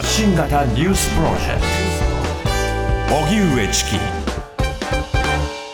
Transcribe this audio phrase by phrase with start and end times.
[0.00, 1.60] 発信型ニュースプロジェク
[3.10, 3.14] ト。
[3.16, 3.90] 荻上チキ。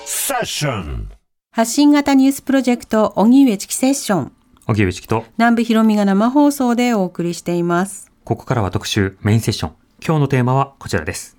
[0.05, 1.09] セッション。
[1.53, 4.33] 発信型ニュースプロジェクト荻上チキセッション。
[4.67, 8.11] 荻上チキと、南部ひろみが生放送でお送りしています。
[8.25, 9.73] ここからは特集メインセッション。
[10.05, 11.37] 今日のテーマはこちらです。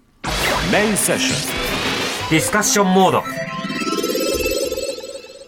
[0.71, 1.33] メインセッシ
[2.31, 3.23] ディスカッションモード。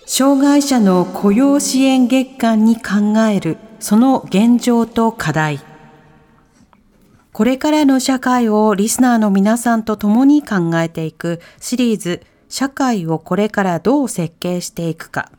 [0.06, 5.62] 障害者の雇用支援月間に考えるその現状と課題
[7.40, 15.32] これからの社会をリスナーの皆さんと共に考えていくシリーズ社会をこれからどう設計していくか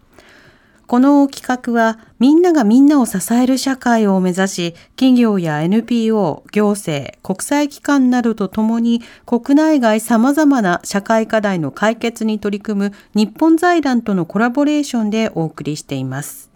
[0.86, 16.51] この企画はみんながみんなを支える社会を目指し企業や NPO、行政、国際機関などとともに国内外様々な社会課題の解決に取り組む日本財団とのコラボレーションでお送りしています。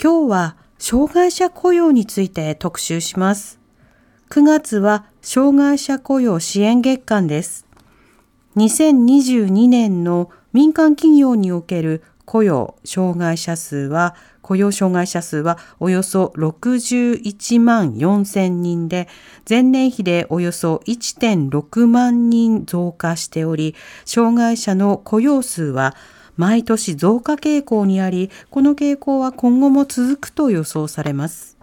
[0.00, 3.65] 今日は障害者雇用について特集します。
[4.28, 7.64] 9月は障害者雇用支援月間です。
[8.56, 19.08] 2022年の民間企業における雇用障害者数は雇用障害者数はおよそ61万4千人で
[19.48, 23.74] 前年比でおよそ1.6万人増加しており
[24.04, 25.94] 障害者の雇用数は
[26.36, 31.55] 毎年増加傾向にありこの傾向は今後も続くと予想されます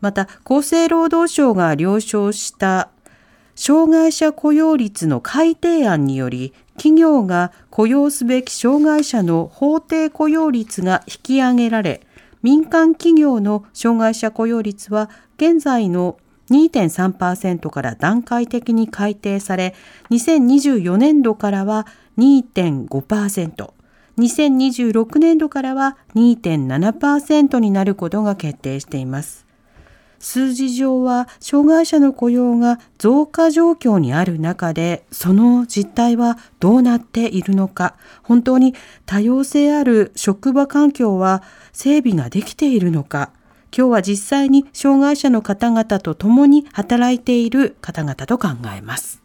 [0.00, 2.90] また厚生労働省が了承した
[3.54, 12.00] 障害者雇用率の改定案により企業が雇用すべき障害者の法定雇用率が引き上げられ
[12.42, 16.18] 民間企業の障害者雇用率は現在の
[16.50, 19.74] 2.3%から段階的に改定され
[20.10, 21.86] 2024年度からは
[22.18, 23.72] 2.5%、
[24.18, 29.49] 2026年度からは2.7%になることが決定しています。
[30.20, 38.74] 数字上は障害者の雇用が増加状況にある中でその実態はどうなっているのか本当に
[39.06, 41.42] 多様性ある職場環境は
[41.72, 43.32] 整備ができているのか
[43.76, 49.19] 今日は実際に障害者の方々と共に働いている方々と考えます。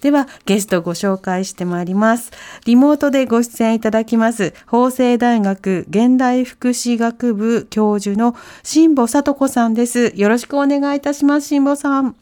[0.00, 2.32] では、ゲストをご紹介してまいります。
[2.64, 10.12] リモートでご出演いただきます、法政大学現代福祉学部教授の辛坊聡子さんです。
[10.16, 12.16] よろしくお願いいたします、辛坊さん。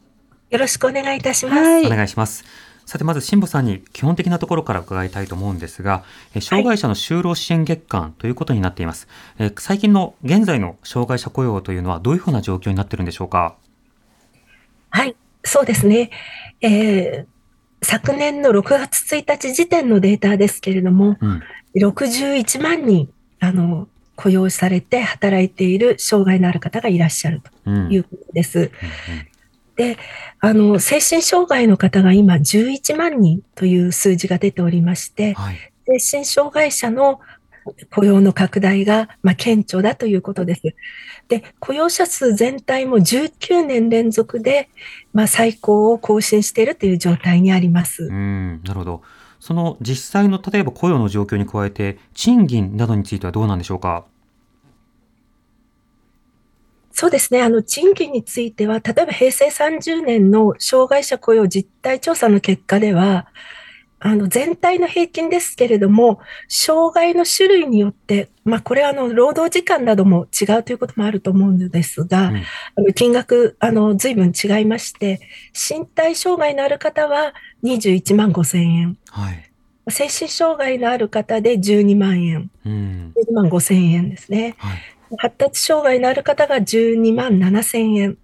[0.49, 1.57] よろしくお願いいたします。
[1.61, 1.85] はい。
[1.85, 2.43] お願いします。
[2.85, 6.03] さて、まず、辛坊さんに基本的なところから伺いたいと思うんですが、
[6.33, 9.07] え障害者の就労支援月間ということになっています。
[9.37, 13.55] え最近の現在の障害者雇用というのはどういうふうな状況になっているんでしょうか？
[14.89, 15.15] はい、
[15.45, 16.09] そうですね。
[16.59, 17.38] えー
[17.81, 21.41] 昨年の6月1日時点のデータですけれども、うん。
[21.75, 23.09] 61万人、
[23.39, 28.71] あの、雇用されて働いている障害のある方がいらっしゃるということです。
[29.77, 29.97] で、
[30.41, 35.71] あの、精神障害の方が今11万人という数字が出ておりまして、はい。
[35.99, 37.21] 精神障害者の
[37.91, 40.61] 雇用の拡大が、まあ、顕著だということです。
[41.27, 44.69] で、雇用者数全体も19年連続で、
[45.13, 48.05] まあ、最高を更新しているという状態にあります。
[48.05, 48.61] うん。
[48.63, 49.01] なるほど。
[49.39, 54.05] その実際の例えば雇用の状況に加えて、賃金などについてはどうなんでしょうか？
[56.91, 57.41] そうですね。
[57.41, 63.27] あの、賃金については、例えば平成30年の障害者雇用実態調査の結果では、
[64.01, 75.19] あの、全体の平均ですけれども、障害の種類によって、まあ、これはあの、労働時間なども違うということもあると思うのですが、うんあの金額、あの、随分違いまして、
[75.53, 77.33] 身体障害のある方は
[77.63, 79.51] 21万5千円、はい。
[79.89, 83.13] 精神障害のある方で12万円、うん。
[83.31, 84.55] 12万5千円ですね。
[84.57, 84.79] はい。
[85.17, 88.17] 発達障害のある方が12万7千円。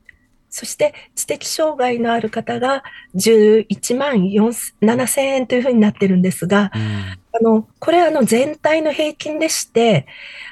[0.56, 2.82] そして知的障害のある方が
[3.16, 6.82] 11万7千円というふうになってるんですが、うん。
[6.82, 10.08] あの、これあの全体の平均でして、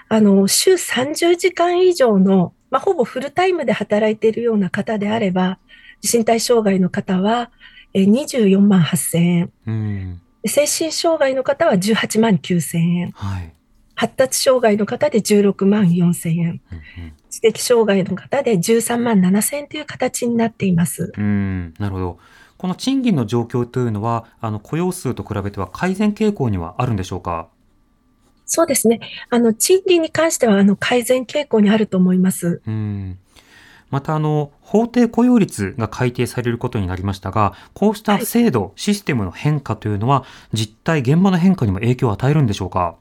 [0.09, 5.57] あの、週30時間以上の、まあ、ほぼフルタイムで働いているような方であれば、
[6.03, 7.49] 身体障害の方は
[7.93, 9.51] えー24万8千円。
[9.65, 10.21] うん。
[10.45, 13.11] 精神障害の方は18万9千円。
[13.11, 13.53] はい。
[13.95, 16.61] 発達障害の方で16万4千円。
[16.71, 21.11] うんうん知的障害の方で13万7千円という形になっています。
[21.17, 22.19] うん、なるほど。
[22.57, 27.47] この賃金の状況というのは、あの雇用数と比べては改善傾向にはあるんでしょうか？
[28.45, 28.99] そうですね。
[29.29, 32.61] あの、賃金に関しては、あの、改善傾向にあると思います。
[32.67, 33.17] うん。
[33.89, 42.95] また、あの、法定雇用率が改定されることになりましたが、こうした制度、システムの変化というのは、実態、現場の変化にも影響を与えるんでしょうか？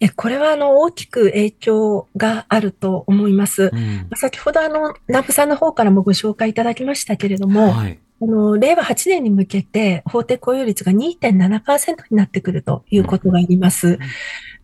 [0.00, 3.70] えこれはあの大きく影響があると思います。
[3.72, 7.98] うん先ほどあの南部さんの方からもご紹介いただきましたけれども、はい。
[8.22, 13.98] あの令和8年に向けて法定雇用率が2.7%になってくるということがあります。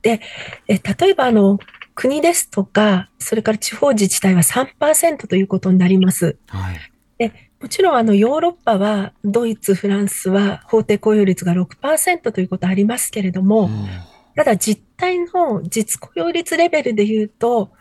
[0.02, 0.20] で、
[0.68, 1.58] え例えばあの
[1.94, 6.36] 国ですとか、それから地方自治体は3%ということになります。
[6.48, 7.32] はい。
[7.60, 13.88] もちろんあのヨーロッパはドイツ、フランスは法定雇用率が6%ということありますけれども、うん
[14.36, 17.72] ただ実態の実雇用率レベルで言うと、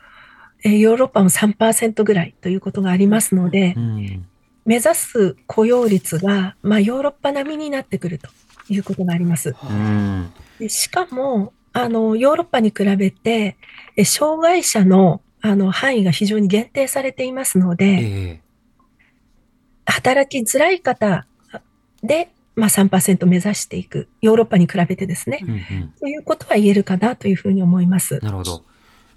[0.63, 4.25] えーヨーロッパも3%ぐらいということがありますので、うん。
[4.65, 8.29] 目指す雇用率が、まあ、ヨーロッパ並みになってくると
[8.67, 9.53] いうことがあります。
[9.63, 10.33] うん。
[10.57, 13.57] でしかも、あの、ヨーロッパに比べて、
[13.95, 18.41] え障害者の、あの、範囲が非常に限定されていますのえで、え。
[19.85, 21.27] 働きづらい方
[22.01, 24.07] で、まあ、3%目指していく。
[24.21, 25.39] ヨーロッパに比べてですね。
[25.43, 28.19] うんうんということは言えるかなというふうに思います。
[28.21, 28.63] なるほど。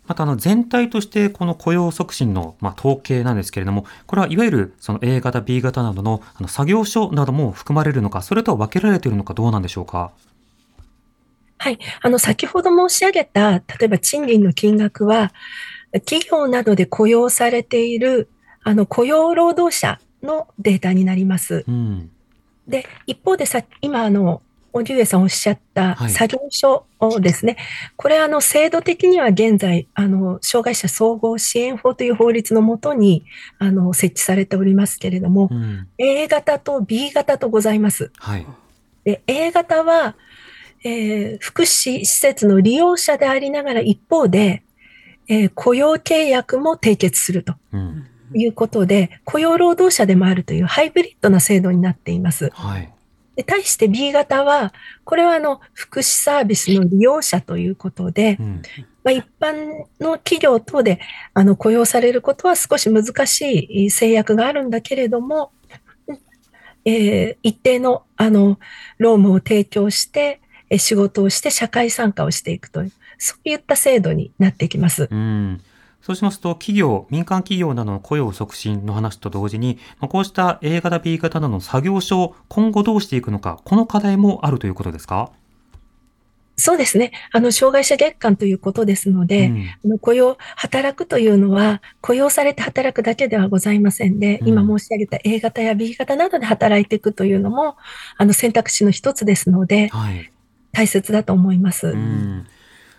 [0.06, 10.12] またあの全体としてこの雇用促進のまあ統計なんですけれども、これはいわゆるその A 型、B 型などのあの作業所なども含まれるのか、それとは分けられているのかどうなんでしょうか？
[11.58, 11.78] はい。
[12.02, 15.32] あの、先ほど申し上げた、例えば賃金の金額は、
[15.92, 18.28] 企業などで雇用されている、
[18.62, 21.64] あの、雇用労働者のデータになります。
[21.66, 22.10] うん。
[22.68, 24.42] で、一方でさ、今、あの、
[24.72, 27.56] 荻上さんおっしゃったはい作業所をですね、
[27.96, 33.24] これ、あの、制度的には現在、あの、障害者総合支援法という法律のもとに、
[33.58, 35.88] あの、設置されておりますけれどもう、ん。
[35.96, 38.12] A 型と B 型とございます。
[38.18, 38.46] はい。
[39.04, 40.14] で、A 型は、
[40.84, 44.62] えー福祉施設の利用者でありながら一方で、
[45.28, 48.06] えー雇用契約も締結するとうん。
[48.34, 52.50] いうことで、雇用労働者でもあるというハイブリッドな制度になっています。
[52.54, 52.92] はい。
[53.36, 54.72] で対して B 型は、
[55.04, 58.62] これはあの福祉サービスの利用者ということでう、ん。
[59.04, 61.00] まあ、一般の企業等で
[61.34, 65.52] あの雇用されることは少し難しい制約があるんだけれども、
[66.84, 68.58] えー一定のあの
[68.98, 75.08] 労務を提供して、えー仕事をして社会参加をしていくという、そういった制度になってきます。
[75.10, 75.60] うん。
[76.00, 85.30] そうしますと、企業、民間企業などの雇用促進の話と同時に、まあこうした A 型、B 型などの作業所を今後どうしていくのか、この課題もあるということですか？
[86.60, 87.12] そうですね。
[87.32, 89.52] あの、障害者月間ということですので、
[89.84, 97.76] うん雇用、働くというのは、雇用されて働くだけではございませんで、うん今申し上げた A 型や B 型などで働いていくというのも、
[98.16, 100.32] あの、選択肢の一つですので、はい。
[100.72, 101.88] 大切だと思います。
[101.88, 102.46] うん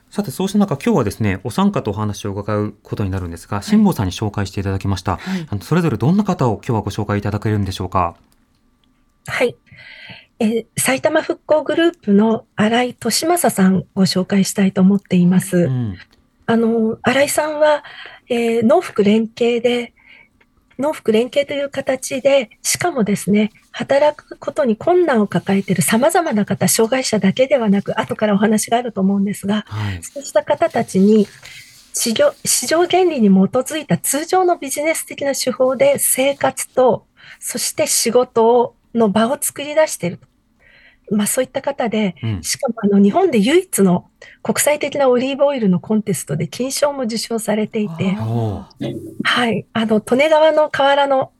[0.09, 5.17] さて、そうした中、今日はですね、お三方お話を伺うことになるんですが、辛坊さんに紹介していただきました。
[5.17, 8.15] はいあのそれぞれどんな方を今日はご紹介いただけるんでしょうか？
[9.27, 9.55] はい。
[10.39, 15.57] えー埼玉復興グループの新井利正さんご紹介したいと思っています。
[15.57, 15.97] うん。
[16.47, 17.83] あの、新井さんは、
[18.29, 19.93] えー農福連携で、
[20.79, 30.03] 農福連携という形で、しかもですね、働くことに困難を抱えている様々な方、障害者だけではなく、後からお話があると思うんですが、はい。
[30.03, 31.27] そうした方たちに、
[31.93, 37.05] 市場市場原理に基づいた通常のビジネス的な手法で生活と、
[37.39, 40.27] そして仕事をの場を作り出していると。
[41.15, 42.43] まあそういった方で、うん。
[42.43, 44.09] しかもあの日本で唯一の
[44.43, 48.11] 国際的なオリーブオイルのコンテストで金賞も受賞されていて、
[49.23, 51.31] はい、あの利根川の河原の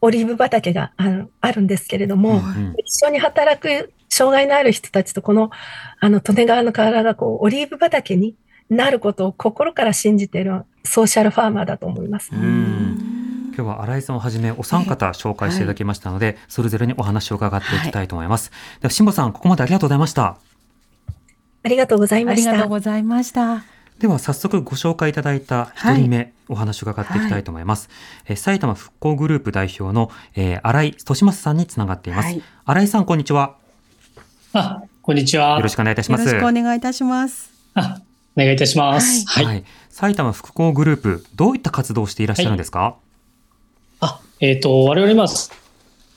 [0.00, 5.50] オリーブ畑があのあるんですけれども、うん一緒に働く障害のある人たちとこの
[6.00, 8.34] あの利根川の河原がこうオリーブ畑に
[8.68, 12.30] なることを心から信じているソーシャルファーマーだと思います。
[12.32, 13.20] うん
[13.56, 18.50] 今日は新井さんをはじめお三方紹介していただきましたので、それぞれにお話を伺っていきたいと思います。
[18.80, 20.38] では、辛坊さん、ここまでありがとうございました。
[21.62, 22.68] ありがとうございありがとうました。
[22.68, 23.79] ございました。
[24.00, 27.90] では早速ご紹介いただいた一人目、お話を伺っていきたいと思います。
[28.24, 32.26] えー埼玉復興グループ代表の、えー新井利正さんにつながっています。
[32.26, 33.56] はい新井さん、こんにちは。
[34.54, 35.56] あ、こんにちは。
[35.56, 36.24] よろしくお願いいたします。
[36.24, 37.50] よろしくお願いいたします。
[37.74, 38.00] あ、
[38.38, 39.26] お願いいたします。
[39.28, 39.64] はい。
[39.90, 42.96] 埼玉復興グループ、どういった活動をしていらっしゃるんですか、
[44.00, 45.50] あ、えっ、と、我々今、香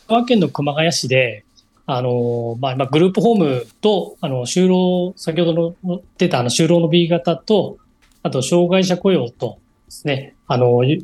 [0.08, 1.44] 川県の熊谷市で、
[1.86, 7.78] あの、まあ、今、グループホームと、あの、就労、先ほどの出た、あの、就労の B 型と、
[8.22, 11.04] あと、障害者雇用とですね、あの、ゆっ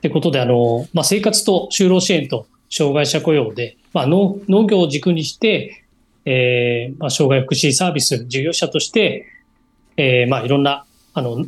[0.00, 5.84] てことで、あの、まあ、生活と就労支援と障害者雇用で、まあ、農農業を軸にして、
[6.24, 9.26] えーまあ、障害福祉サービス事業者として、
[9.96, 11.44] えーまあ、いろんな、あの、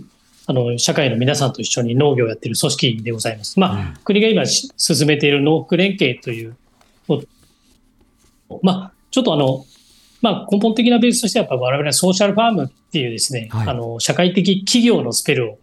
[0.46, 3.58] あの、社会の皆さんと一緒に農業をやっている組織でございます。
[3.58, 6.56] まあ、うん国が今し進めている農福連携という、
[7.08, 7.22] お
[8.62, 9.64] まあ、ちょっとあの、
[10.22, 13.68] まあ、根本的なベースとしては、やっぱ我々はソーシャルファームっていうですね、はい。
[13.68, 15.58] あの、社会的企業のスペルを、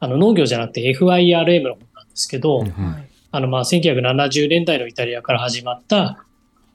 [0.00, 2.72] あの、農業じゃなくて FIRM の方なんですけど、うん
[3.30, 6.24] あの、まあ、1970年代のイタリアから始まった、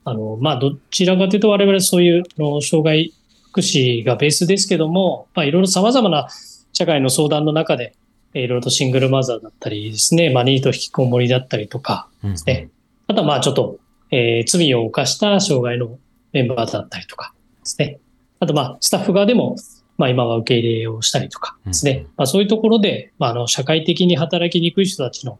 [0.05, 3.13] あの、まあ、どちらかというと我々そういう、あの障害
[3.51, 6.27] 福祉がベースですけども、まあ、いろいろ様々な
[6.73, 7.95] 社会の相談の中で、
[8.33, 12.69] えーいろいろとシングルマザーだったりですね、まあ、ニート引きこもりだったりとか、うんね
[13.07, 13.77] あとはまあちょっと、
[14.13, 15.97] えー罪を犯した障害の
[16.33, 17.99] メンバーだったりとかですね。
[18.39, 19.55] あとまあスタッフ側でも、
[19.97, 21.91] まあ今は受け入れをしたりとかですね。
[21.91, 25.39] うんまあそういうところで、まああの社会的に働きにくい人たちの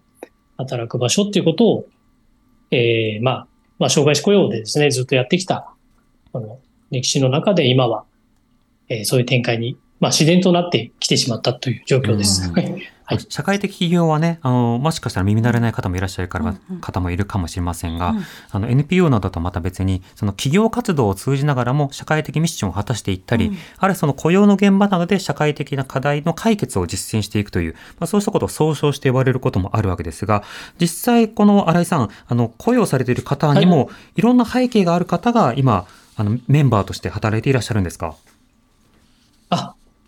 [0.57, 1.85] 働く場所っていうことを、
[2.71, 5.69] えーまあ、まあ障害者雇用でですね、ずっとやってきた、
[6.31, 8.05] この歴史の中で今は、
[8.89, 12.49] えーそういう展開に、まあ自然となってきてしまったという状況です。
[12.49, 13.19] うんはいはい。
[13.29, 16.79] 社会的企業はね、あの、もしかしたら耳慣れない方もいらっしゃるから、うんうん。
[16.79, 18.24] 方もいるかもしれませんが、うん。
[18.51, 23.57] あの、NPO などとまた別に、その企業活動を通じながらも社会的ミッションを果たしていったり、うん。
[23.77, 30.43] あるいはその雇用の現場などで社会的な課題の解決を実践していくという、まあ、そうしたことを総称して言われることもあるわけですが、
[30.79, 34.22] 実際この新井さん、あの、雇用されている方にも、い。
[34.22, 38.15] ろんな背景がある方が今、あの、メンバーとして働いていらっしゃるんですか？
[38.15, 38.32] あ、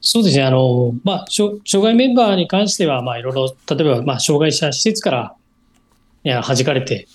[0.07, 0.43] そうですね。
[0.43, 5.35] あの、まあ、障障害メンバーに関しては、まあ、いろいろ、例えば、まあ、障害者施設から、
[6.23, 7.07] いや、弾かれて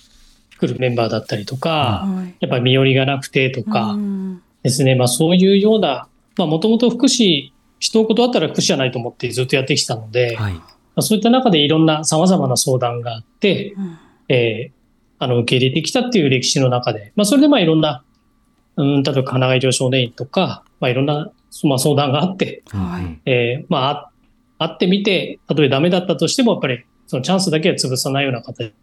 [0.57, 10.61] くるメンバーだったりとか、はいやっぱり身寄りがなくてとかうんですね、まあ、そういうような、まあ、もともと福祉、人を断ったら福祉じゃないと思ってずっとやってきたので、まはい。
[10.95, 14.81] あ、そういった中でいろんな様々な相談があって、うんえー
[15.23, 18.03] あの、受け入れてきたっていう歴史の中で、まあ、それでまあ、いろんな、
[18.75, 21.31] うん、例えば、神奈川医療少年院とか、まあ、いろんな、
[21.63, 24.11] まあ、相談があって、はいうんえーまあ、あ
[24.61, 28.73] 会ってみて、たとえダメだったとしても、やっぱり、そのチャンスだけは潰さないような形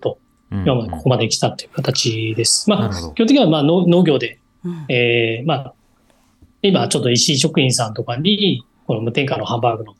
[0.00, 0.18] と、
[0.50, 2.70] うん今までここまで来たという形です。
[2.70, 5.74] まあ、基本的にはまあ農農業で、うんえーまあ、
[6.62, 9.96] 今ちょっと石井職員さんとかに、この無添加のハンバーグの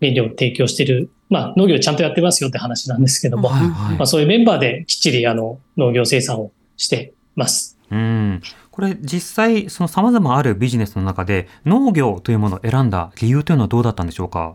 [0.00, 7.76] 原料を提供している、まあ農業ちゃんとやってますよって話なんですけども、はいはいまあそういうメンバーできっちりあの農業生産をしてます。
[7.90, 8.40] うん。
[8.78, 14.54] これ実際、その様々あるビジネスの中で農業というものを選んだ理由というのはどうだったんでしょうか？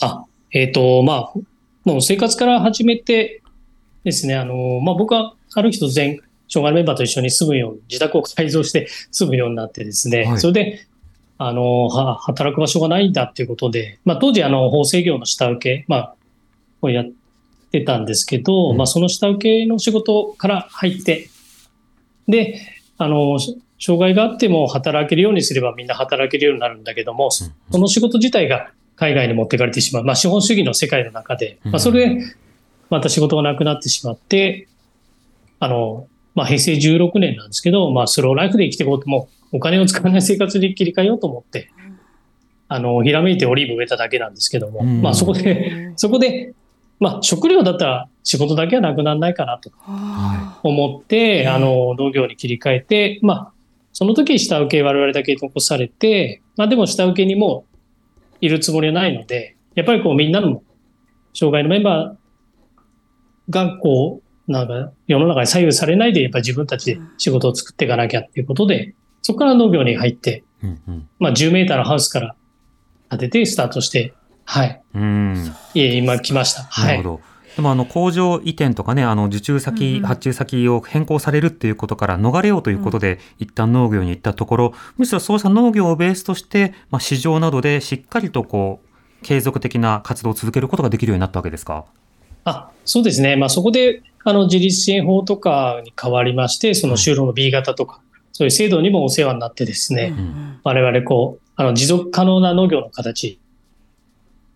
[0.00, 1.38] あ、えっ、と、まあ、
[1.84, 3.42] もう生活から始めて
[4.02, 10.38] ですね、あの、まあ僕はある日突然、障害のメンバーと一緒に住むように、自宅を改造して住むようになってですね、はい。
[10.38, 10.86] それで、
[11.36, 16.14] あの、は働く場所がないんだっていうことで、まあ当時、あの、法制業の下請け、まあ、
[16.80, 17.10] をやっ
[17.72, 18.78] てたんですけど、うん。
[18.78, 21.28] まあその下請けの仕事から入って、
[22.26, 30.04] で、あの、し障害があっても働けるようにすればみんな働けるようになるんだけども、その仕事自体が海外に持ってかれてしまう。
[30.04, 32.36] まあ、資本主義の世界の中で、まあ、それで、
[32.90, 34.68] また仕事がなくなってしまって、
[35.58, 41.70] あの、まあ、平成16年なんですけど、まあ、スローライフで生きていこうと、もうお金を使わない生活に切り替えようと思って、
[42.68, 45.02] あの、ひらめいてオリーブ植えただけなんですけども、うん。
[45.02, 46.54] まあ、そこで、そこで、
[47.00, 53.52] まあ、食料だったら仕事だけはなくならないかなとは思って、あの、農業に切り替えて、まあ、
[53.92, 57.64] その時下請け我々だけ残されて、まあでも下請けにも
[58.40, 60.62] いるつもりはないので、やっぱりこうみんなの
[61.32, 70.42] 障害のメンバーがこう、なんか世の中に左右されないで、やっぱり自分たちで仕事を作っていかなきゃっていうことで、そこから農業に入って、
[71.18, 72.36] まあ10メーターのハウスから
[73.10, 74.12] 建ててスタートして、
[74.44, 74.82] はい。
[74.94, 75.54] うん。
[75.74, 76.62] いえ、今来ました。
[76.62, 76.96] なはい。
[76.98, 77.20] るほど。
[77.56, 91.84] でもあの工場移転とかね、あの受注先、うん発注先を変更されるっていうことから逃れようということで、一旦農業に行ったところ、むしろそうした農業をベースとして、まあ、市場などでしっかりとこう、継続的な活動を続けることができるようになったわけですか？
[92.44, 93.36] あそうですね。
[93.36, 98.00] まあそこで、あの、自立支援法とかに変わりまして、その就労の B 型とか、
[98.32, 99.96] そういう制度にもお世話になってですい。
[99.96, 103.38] ね、うん我々こう、あの、持続可能な農業の形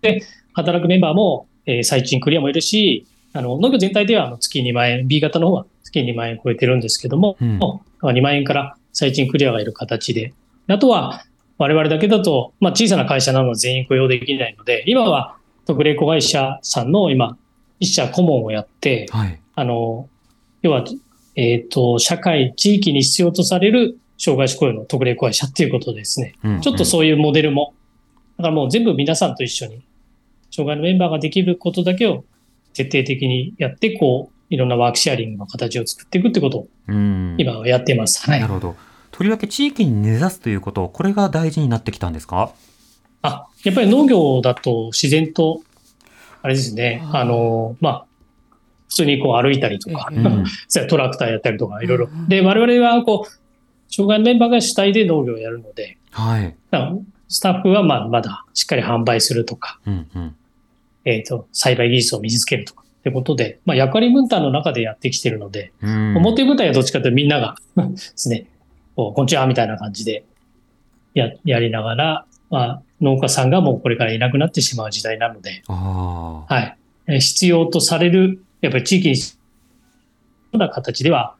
[0.01, 7.61] で、働くメンバーも、えー最賃クリアもいるし、あの、農業全体ではあの月2万円、B 型の方は月2万円超えてるんですけども、うん
[8.01, 10.33] 2万円から最賃クリアがいる形で、
[10.69, 11.25] あとは、
[11.59, 15.37] 我々だけだと、まあ小さな会社なので全員雇用できないので、今は
[15.67, 17.37] 特例子会社さんの今、
[17.81, 19.39] 一社顧問をやって、はい。
[19.55, 20.09] あの、
[20.63, 20.85] 要は、
[21.37, 26.35] えっ、と、社会、地域に必要とされる障害者雇用の特例子会社っていうことですね。
[26.45, 27.75] うんちょっとそういうモデルも、
[28.37, 29.83] だからもう全部皆さんと一緒に、
[30.51, 32.25] 障害のメンバーができることだけを
[32.75, 37.37] 徹底的にやって、こう、いろんなワークシェアリングの形を作っていくってことをうん。
[37.39, 38.23] 今はやっています。
[38.29, 38.55] はいなる。
[38.55, 38.77] ほど。
[39.11, 42.53] とりわけ地域に根ざすということ、これが大事になってきたんですか？
[43.23, 45.61] あ、やっぱり農業だと自然と、
[46.43, 48.05] あれですね、あの、まあ、
[48.89, 50.45] 普通にこう歩いたりとか、えうん
[50.89, 52.09] トラクターやったりとかいろいろ。
[52.29, 56.55] で、我々はこう、障害のメンバーが主体で農業をやるので、はい。
[57.29, 60.37] スタッフはまあまだしっかり販売するとか、うんうん。
[61.05, 68.47] えっ、と、栽培技術を身につけるとかってことで、まあ役割分担の中でやってきてるので、うん表舞台はどっちかというとみんながですね、
[68.97, 70.25] こんにちはみたいな感じで
[71.15, 75.63] ややりながら、まあ、農家さんがもうこれからいなくなってしまう時代なので。
[75.69, 76.77] はい。
[77.07, 79.23] えー必要とされる、やっぱり地域に、よ
[80.55, 81.37] うな形では、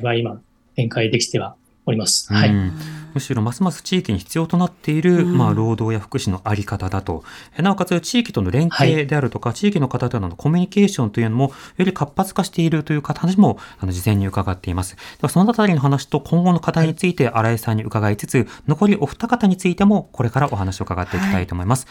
[0.00, 0.40] は今、
[0.74, 1.54] 展開できては
[1.84, 2.32] おります。
[2.32, 2.50] はい。
[2.50, 5.38] うんむしろますます地域に必要となっている、うん。
[5.38, 7.24] まあ、労働や福祉のあり方だと、
[7.56, 14.96] えなおかつ地域との連携であるとか、地域の方とのコミュニケーションというのもより活発化しているという話もあの事前に伺っています。
[14.96, 21.86] ではそのあたりの話と今後の課題について新井さんに伺いつつ、残りお二方についてもこれからお話を伺っていきたいと思います。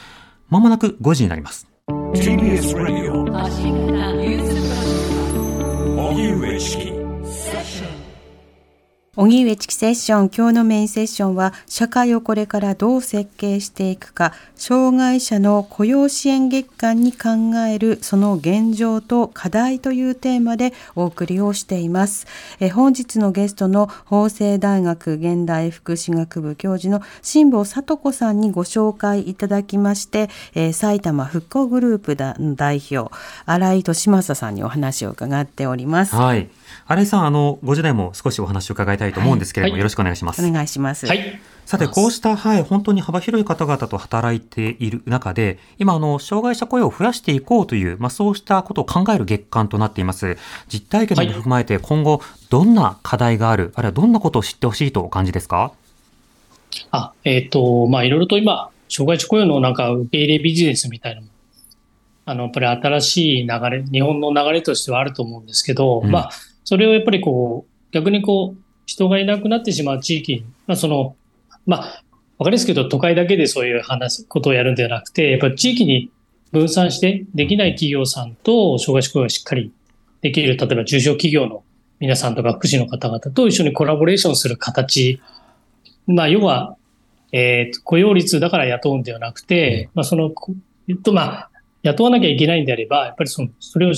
[0.49, 1.67] まもなく5時になります。
[2.13, 3.25] TBS Radio
[5.97, 6.94] 荻上
[9.17, 17.29] 荻上チキセッション今日のメインセッションは社会をこれからどう設計していくか障害者の雇用支援月間に考
[17.65, 22.27] えるその現状と課題というテーマでお送りをしています
[22.59, 33.13] え本日のゲストの法政大学現代福祉学部教授の辛坊聡子さんにご紹介いただきまして、え埼玉復興グループだ代表
[33.45, 36.49] 新井利正さんにお話を伺っておりますはい。
[36.87, 39.79] 新井さん、あの、5時台も少しお話を伺いたいと思うんですけれども、はい。
[39.79, 40.45] よろしくお願いします。
[40.45, 41.07] お願いします。
[41.07, 41.39] はい。
[41.65, 50.37] さて、こうした、はい、本当に幅広い方々と働いている中で、今、あの、障害者雇用を増やしていこうという、まあ、そうしたことを考える月間となっています。
[50.67, 55.71] 実体験も踏まえて、今後、どんな課題がある、あるいはどんなことを知ってほしいとお感じですか？
[56.91, 61.23] あ、えっ、と、まあ、いろいろと今、障害者雇用のなんか受け入れビジネスみたいな
[62.27, 66.11] あの、やっぱり新しい流れ、日本の流れとしてはあると思うんですけど、うん。
[66.11, 66.29] まあ、
[66.65, 71.15] それをやっぱりこう、逆にこう、人がいなくなってしまう地域、まあ、その、
[71.65, 72.03] まあ、
[72.37, 76.11] わかりやすく言うと都会だけでそういう話す、ことをやるんではなくて、やっぱり地域に
[76.51, 79.71] 分散してできない企業さんと障害者雇用がしっかり
[80.21, 81.63] できる、例えば中小企業の
[81.99, 85.21] 皆さんとか福祉の方々と一緒にコラボレーションする形、
[86.07, 86.75] まあ、要は、
[87.31, 90.33] えー雇用率だから雇うんではなくて、まあ、その、
[90.87, 91.49] えっと、まあ、
[91.83, 93.93] 雇わなきゃいけないんであれば、やっぱりその、それを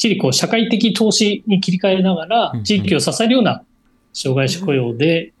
[0.00, 3.62] ちりこう、社会的投資に切り替えながら地域を支えるような
[4.14, 5.34] 障害者雇用で、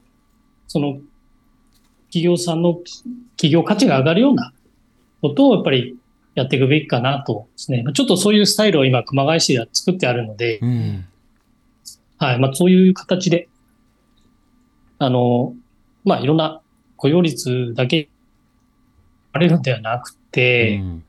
[0.68, 0.98] その、
[2.08, 2.74] 企業さんの
[3.36, 4.52] 企業価値が上がるような
[5.22, 5.96] ことをやっぱり
[6.34, 7.82] やっていくべきかなとですね。
[7.84, 11.06] まあちょっとそういうスタイルを今、熊谷市では作ってあるので、うん。
[12.18, 12.38] はい。
[12.38, 13.48] まあ、そういう形で、
[14.98, 15.54] あの、
[16.04, 16.60] まあ、いろんな
[16.96, 18.10] 雇用率だけ、
[19.32, 21.04] あれるんではなくて、うん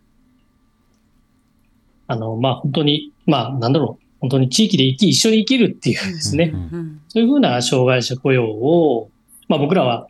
[2.11, 6.59] あの、まあ、本当に、まあ、なんだろう、本当に地域で生き、一緒に生きるっていうですね、うん。
[6.59, 7.01] うん。
[7.07, 9.09] そういうふうな障害者雇用を、
[9.47, 10.07] まあ、僕らは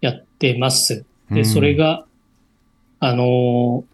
[0.00, 1.04] やってます。
[1.30, 2.04] で、それ、が、
[2.98, 3.84] あの、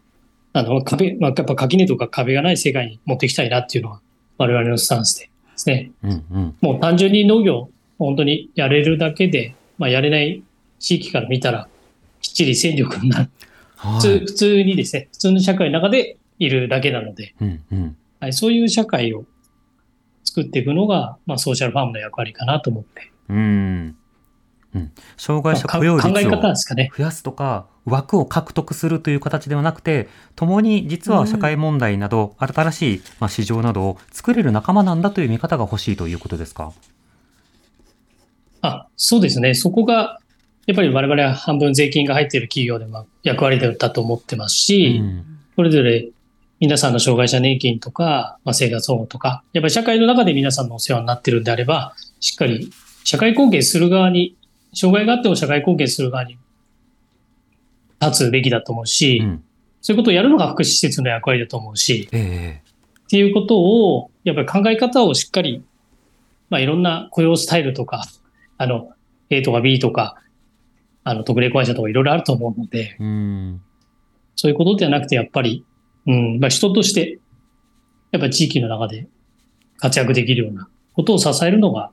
[0.55, 4.01] あの、壁、まあ、やっぱ垣根とか壁がない世界に持っていきたいなっていうのは、
[4.39, 5.91] 我々のスタンスでですね。
[6.03, 6.57] うんうん。
[6.63, 10.43] もう単純に農業、本当にやれるだけで、まあ、やれない
[10.79, 11.69] 地域から見たら、
[12.23, 13.31] きっちり戦力になる。
[13.77, 13.95] はい。
[13.97, 19.25] 普通、普通にですね、普通の社会の中でいるだけなので、うんうんはい、そういう社会を
[20.25, 23.13] 作っていくのが、まあ、ソーシャルファームの役割かなと思って。
[23.29, 23.97] うん
[24.75, 26.11] うん障害者まあ雇用率を。
[26.11, 36.73] 増やすとか枠を獲得するという形ではなくて共に実は社会問題など、新しい、まあ、市場などを作れる仲間なんだという見方が欲しいということですか？
[38.61, 39.55] あ、そうですね。
[39.55, 40.19] そこが、
[40.67, 46.11] やっぱり我々は半分税金が入っている企業でも役割だと思ってますし、うんそれぞれ
[46.59, 52.71] 皆さんの障害者年金とか、まあ、生活保護とか、やっぱり社会の中で皆さんのお世話になってるんであれば、しっかり
[53.05, 54.37] 社会貢献する側に、
[54.75, 56.39] 障害があっても社会貢献する側に
[58.01, 59.45] 立つべきだと思うし、うん。
[59.81, 62.61] そういうことをやるのが福祉施設の役割だと思うし、え
[63.07, 65.63] っていうことを、やっぱり考え方をしっかり、
[66.51, 68.05] まあ、いろんな雇用スタイルとか、
[68.59, 68.91] あの、
[69.31, 70.17] A とか B とか、
[71.05, 73.63] あの、特例会社とかいろいろあると思うので、えうん。
[74.35, 75.65] そういうことではなくて、やっぱり、
[76.07, 77.19] うん、まあ、人として、
[78.13, 79.09] やっぱり地域の中で
[79.79, 81.91] 活躍できるようなことを支えるのが、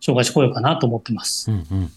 [0.00, 1.50] 障害者雇用かなと思ってます。
[1.50, 1.90] うんうん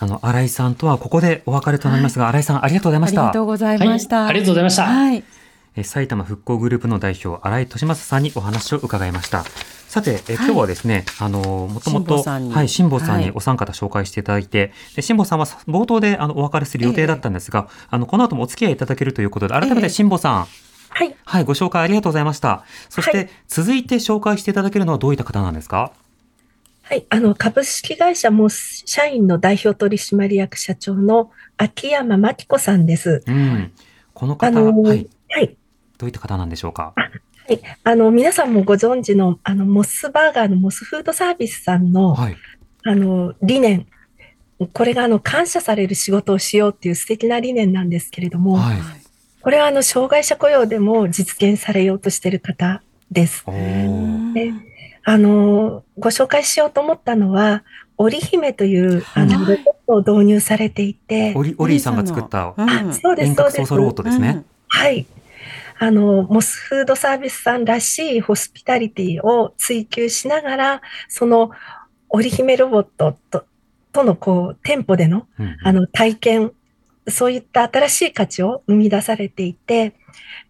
[0.00, 4.26] あの新井さんとはここでお別れとなりますが、新井さんありがとうございまありしたがとうございはい、ました。
[4.26, 4.84] ありがとうございました。
[4.84, 5.24] はい。
[5.76, 9.44] えー埼玉復興グループの代表新井利正さんにお話を伺いました
[9.88, 20.46] さて、えー今日はですね、あのもとも辛とはい辛坊さんにはいお三方紹介していただいて、で辛坊さんは冒頭であのお別れする予定だったんですが、あのこの後もお付き合いいただけるということで改めええて辛坊さん、
[20.88, 21.14] はい。
[21.24, 25.92] はいご紹介ありがとうございましたそして、はい続いて紹介していただけるのはどういった方なんですか？
[26.82, 33.22] はい、あの、株式会社モス社員の代表取締役社長の秋山真紀子さんです。
[33.26, 33.72] うん。
[34.12, 35.08] この方、あのはい。
[35.30, 35.56] はい。
[36.04, 36.92] どういった方なんでしょうか？
[36.96, 37.60] はい。
[37.82, 42.36] あの、皆さんもご存知の、あの、モスバーガーのモスフードサービスさんの、はい。
[42.84, 43.86] あの、理念。
[44.74, 48.78] これが、あの、感謝される仕事をしようっていう素敵な理念なんですけれども、はい。
[49.40, 53.46] これは、あの、障害者雇用でも実現されようとしている方です。
[53.46, 54.52] で
[55.06, 57.62] あの、ご紹介しようと思ったのは、
[57.96, 63.56] 織姫という、あの、はいロボットを導入されていて、オリ、オリーさんが作ったうんあ、そうです、遠そうです。
[63.56, 64.44] 隔操作ロボットですね。
[64.68, 65.06] はい。
[65.78, 71.50] あの、モスフードサービスさんらしいホスピタリティを追求しながら、その
[72.08, 73.44] 織姫ロボットと
[73.94, 76.52] とのこう店舗でのうんうんあの体験、
[77.08, 79.94] そういった新しい価値を生み出されていて、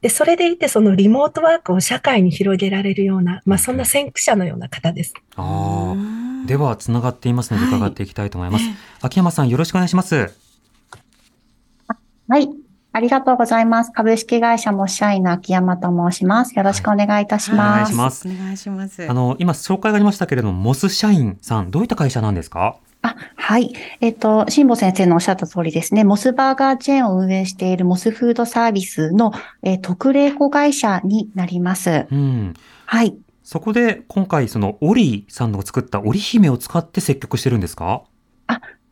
[0.01, 5.15] で、それでいてそのリモートワークを社会に広げられるような、まあそんな先駆者のような方です。
[5.37, 6.47] あうんあ。
[6.47, 8.65] では、つながっていますので、はい伺っていきたいと思います。
[9.01, 10.35] 秋山さん、よろしくお願いします。
[12.29, 12.64] はい。
[12.97, 13.91] ありがとうございます。
[13.91, 16.55] 株式会社も社員の秋山と申します。
[16.57, 17.91] よろしくお願いいたしお願ます。
[17.91, 19.11] いしますお願いします。
[19.11, 22.77] あの、今、紹介がありましたけれども、モス社員さん、どういった会社なんですか？
[23.03, 23.75] あ、はい。
[24.01, 29.33] えっ、と、辛坊先生のおっしゃった通りですね、モスバーガーチェーンを運営しているモスフードサービスの、
[29.65, 32.07] えー特例子会社になります。
[32.13, 32.55] うん。
[32.87, 33.17] はい。
[33.43, 38.05] そこで、今回、その、オリーさんの作った織姫を使って接客してるんですか？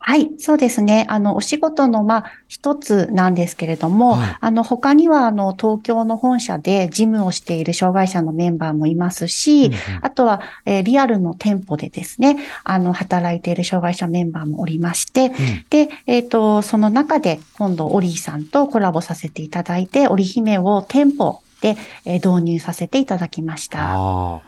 [0.05, 1.05] はい、そうですね。
[1.07, 12.35] あの、お仕事の、まあ、一つなんですけれども、はいあの、他には、あの、東京の本社で事務をしている障害者のメンバーもいますし、うんうんあとは、えーリアルの店舗でですね、
[12.65, 15.33] あの、働いている障害者メンバーもおりまして、うん
[15.69, 23.93] で、えっ、と、その中で今度、オリーさんとコラボさせていただいて、オリ姫を店舗で、えー導入させていただきました。
[23.93, 24.41] ああ。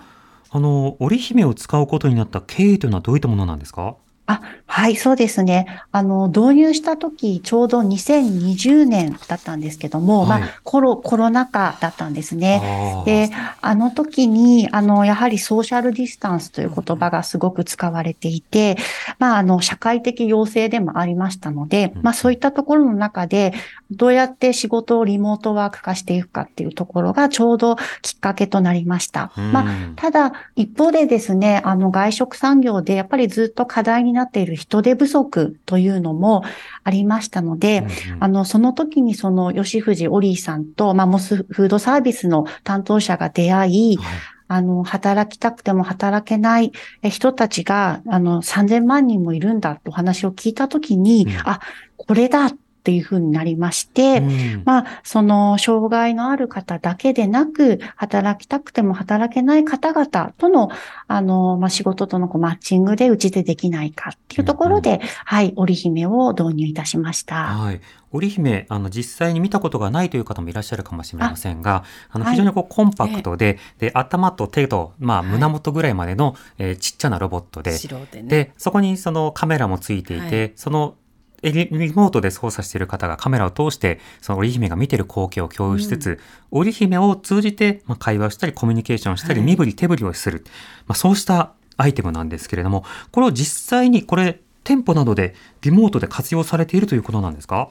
[0.52, 3.96] あの、織姫を使うことになった経緯というのはどういったものなんですか？
[4.28, 5.84] あ、はい、そうですね。
[5.92, 13.04] あの、導入した時、ちょうど2020年だったんですけども、はいまあ、コロ、コロナ禍だったんですね。
[13.06, 13.30] で、
[13.62, 18.78] あの時に、あの、やはりソーシャルディスタンスという言葉がすごく使われていて、
[19.20, 23.54] まあ、あの、社会的要請でもありましたのでうん、まあ、そういったところの中で、
[23.92, 29.32] どうやって仕事をリモートワーク化していくかっていうところがちょうどきっかけとなりました。
[29.36, 36.43] まあ、うんただ、一方でですね、あの、外食産業でやっぱりずっと課題になっている人手不足というのも
[36.84, 38.23] ありましたので、うんうん。
[38.23, 44.06] あの、その時にその吉藤オリーさんと、まあ、モスフードサービスの担当者が出会い、はい。
[44.47, 51.38] あの、働きたくても働けないえ人たちが、あの、3000万人もいるんだってお話を聞いた時に、うん。
[51.45, 51.60] あ、
[51.97, 54.21] これだっていうふうになりまして、う
[54.60, 54.62] ん。
[54.63, 60.69] まあ、その、障害のある方だけでなく、働きたくても働けない方々との、
[61.08, 67.36] あの、まあ、仕事とのこうマッチングでうちでできないかっていうところで、はい、織姫を導入いたしました。
[67.36, 67.82] はい。
[68.12, 75.28] 織姫、あの、実際に見たことがないという方もいらっしゃるかもしれませんが、あの、はい非常にこう、コンパクトで、で、頭と手と、まあ、はい。
[75.32, 78.30] 胸元ぐらいまでの、えーちっちゃなロボットで、白でね。
[78.30, 80.52] で、そこにそのカメラもついていて、はい。
[80.56, 81.05] その、え
[81.51, 86.19] リリモートで操作している方がカメラを通して、その織姫が見てる光景を共有しつつ、
[86.51, 89.47] 織姫を通じて、まあ、会話をしたり、コミュニケーションをしたり、はい。
[89.47, 90.45] 身振り手振りをする。
[90.88, 97.69] まあ、そうしたアイテムなんですけれども、これを実際に、これ、店舗などでリモートで活用されているということなんですか？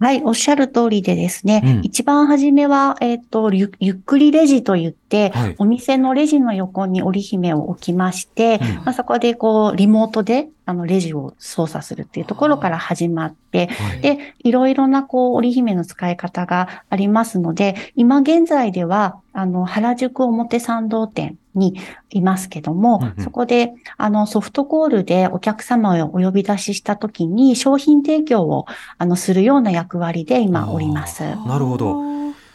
[0.00, 1.80] はい、おっしゃる通りでですね、うん。
[1.84, 5.03] 一番初めは、えっ、とゆ、ゆっくりレジと言って、
[5.34, 5.54] はい。
[5.58, 8.74] お店のレジの横に織姫を置きまして、うん。
[8.76, 14.00] まあ、そこでこう、リモートで、あの、レジを操作するっていうところから始まって、はい。
[14.00, 21.78] で、いろいろな、こう、織姫の使い方がありますので、今現在では、あの、原宿表参道店に
[22.10, 23.24] いますけども、うんうん。
[23.24, 31.22] そこで、あの、ソフトコールでお客様をお呼び出ししたときに、商品提供を、あの、するような役割で今おります。
[31.22, 32.14] なるほど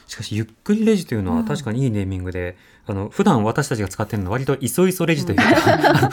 [0.10, 6.10] しかし、ゆっくりレジというのうんは確かにいいネーミングで、あの、普段私たちが使っているのは割といそいそレジというか、あ の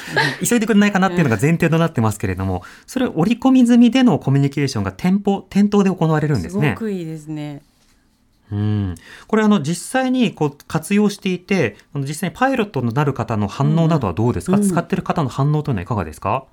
[0.46, 6.74] 急いでくれないかなっていうのが前提となってますけれども、それ織り込み済みでのコミュニケーションが店舗、店頭で行われるんですすごね。
[6.78, 7.62] くいいですね。
[8.52, 8.94] うん。
[9.26, 16.44] これあの、実際にこう活用していて、あの実際にパイロットになる方の反応などはどうですか、うん使ってる方の反応というのはいかがですか？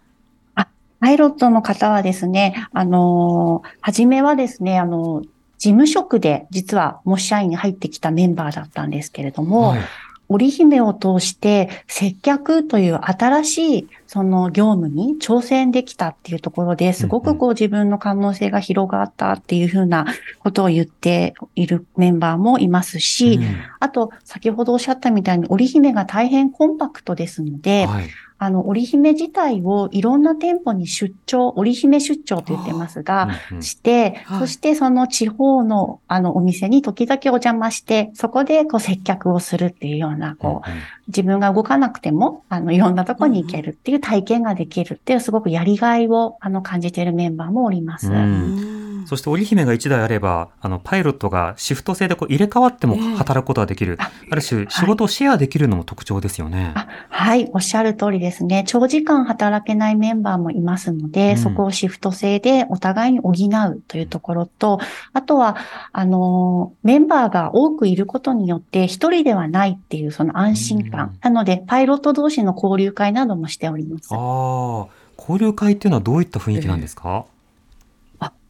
[1.00, 5.22] パイロットの方はですね、あのー初めはですね、あの
[5.64, 9.80] 事務職で実は模試社員に入ってきたメンバーだったんですけれども、はい。
[10.28, 20.06] 織姫を通して接客という新しいその業務に挑戦できたっていうところですごくこう自分の可能性が広がったっていうふうな
[20.38, 23.56] ことを言っているメンバーもいますし、うん。
[23.80, 28.10] あと、先ほどおっしゃったみたいに、織姫が大変コンパクトですので、はい。
[28.40, 33.64] あの、織姫自体をいろんな店舗に出張、織姫出張と言ってますが、うんうん。
[33.64, 34.40] して、はい。
[34.42, 40.70] そしてその地方のあのお店に時々お邪魔して、そこでこう接客をするっていうような、こう、
[41.08, 48.08] 自分が動かなくても、あの、いろんなとこに行けるっていう体験ができるっていう、すごくやりがいを、あの、感じているメンバーもおります。
[48.08, 53.98] うんうんそして織姫が1台あれば、あの、パイロットがシフト制でこう入れ替わっても働くことができる。
[54.00, 56.74] あある種、仕事をシェアできるのも特徴ですよね。
[56.76, 58.64] あはい、おっしゃる通りですね。
[58.68, 64.80] 長時間働けないメンバーもいますので、うんそこをシフト制でお互いに補うというところと、
[65.14, 65.58] あとは、
[65.92, 71.06] あの、メンバーが多くいることによって、一人ではないっていうその安心感。
[71.06, 74.10] うんなので、パイロット同士の交流会などもしております。
[74.12, 74.88] ああ、
[75.18, 77.26] 交流会っていうのはどういった雰囲気なんですか、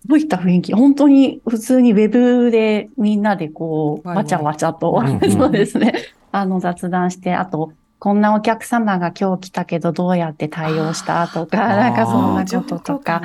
[0.05, 5.93] どういった雰囲気本当に普通にウェブでみんなでこう、わちゃわちゃと、うんうん そうですね。
[6.31, 11.27] あの雑談して、あと、こんなお客様が今日来たけどどうやって対応した？
[11.27, 13.21] とか、なんかそんなこととか。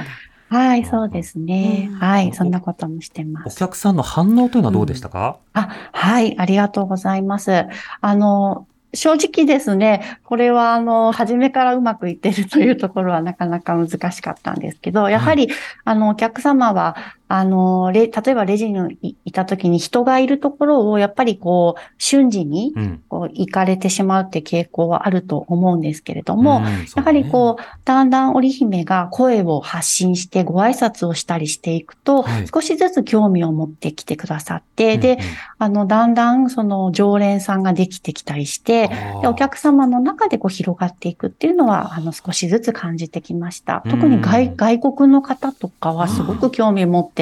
[0.51, 1.89] はい、そうですね。
[1.91, 3.59] うんはい、そんなこともしてまおす。
[3.59, 7.67] 客さんの反応というのはどうでしたか、あ、はい、ありがとうございます。
[8.01, 15.49] あの、正直ですね、これはあの、初めからうまくいってるというところはなかなか難しかったんですけど、やはり、
[15.85, 16.97] あの、お客様は、
[17.29, 23.03] あの、レ例えばレジにいいた時に人がいるところを、やっぱりこう、瞬時に、うん。
[23.09, 32.49] こう、行かれてしまうって傾向はあると思うんですけれども、うんやはりこう、だんだん織姫が声を発信してご挨拶をしたりしていくと、はい。
[32.49, 35.19] 少しずつ興味を持ってきてくださって、うんで、
[35.59, 38.91] あの、だんだんその常連さんができてきたりして、
[39.25, 43.83] お客様の中でこう広がっていくっていうのは、あの、少しずつ感じてきました。
[43.91, 44.23] 特にうん。
[44.23, 47.18] 外外国の方とかはすごく興味を持って、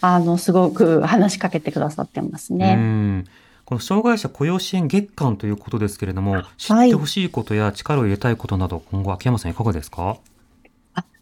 [0.00, 2.74] あの、すごく話しかけてくださってますうね。
[2.74, 3.24] ん。
[3.64, 10.10] この障害者雇用支援月間ということですけれども、知ってほしいことや力を入れたいことなど、今後秋山さんいかがですか？
[10.10, 10.16] あ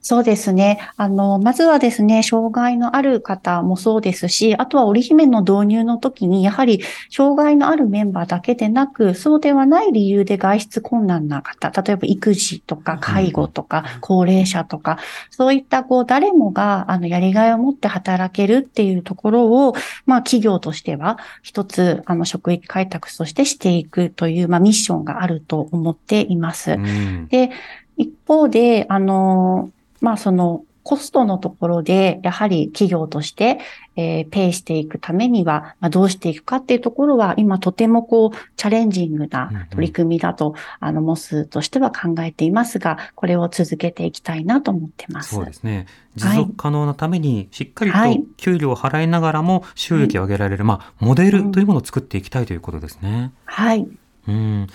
[0.09, 0.79] そうですね。
[0.97, 26.75] あの、まずはですね、障害のある方もそうですし、あとは織姫の導入の時に、やはり障害のあるメンバーだけでなく、そうではない理由で外出困難な方、例えば育児とか介護とか高齢者とか、そういったこう誰もがあのやりがいを持って働けるっていうところを、まあ企業としては一つあの職域開拓としてしていくという、まあミッションがあると思っています。
[26.75, 27.51] うんで、
[27.97, 33.59] 一方で、あの、まあ、その、コストのところで、やはり企業として、
[33.97, 45.35] えーペイしていくためには、まあ、どうしていくかっていうところは、今とてもこう、チャレンジングうんうなん取り組みだと、あの、モスとしては考えていますが、これを続けていきたいなと思ってます。
[45.35, 45.87] そうですね。
[46.15, 53.33] 持続可能なために、しっかりとはい給料を払いながらも収益を上げられる、まあ、モデルというものを作っていきたいということですね。
[53.45, 53.89] はい。
[54.29, 54.61] うん。
[54.61, 54.67] わ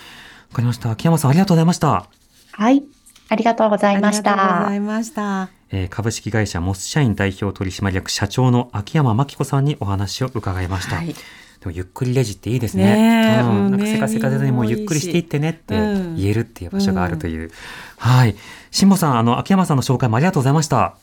[0.51, 0.91] かりました。
[0.91, 2.05] 秋山さん、ありがとうございました。
[2.51, 2.83] はい。
[3.31, 4.75] ありがとうございましありがとうござた。
[4.75, 5.49] いました。
[5.71, 10.97] えー株式会社モス社員代表取締役社長の秋山真紀子さんにお話を伺いました。
[10.97, 11.07] はい。
[11.07, 11.13] で
[11.65, 13.37] もゆっくりレジっていいですねね。
[13.37, 17.51] えうん、うんねなんかせかせかでもうゆっくりしていってねってうん言えるっていう場所があるという。
[17.97, 18.35] はい。
[18.71, 20.79] 辛坊さん、あの、秋山さんの紹介もありがとうございました。
[20.81, 20.93] あ